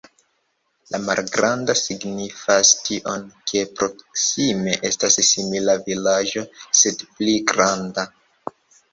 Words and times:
La 0.93 0.99
malgranda 1.07 1.73
signifas 1.79 2.71
tion, 2.87 3.25
ke 3.51 3.61
proksime 3.79 4.73
estas 4.89 5.17
simila 5.27 5.75
vilaĝo, 5.89 6.43
sed 6.81 7.05
pli 7.19 7.37
granda. 7.53 8.07